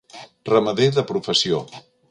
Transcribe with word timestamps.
Ramader 0.51 0.89
de 0.97 1.05
professió. 1.13 1.65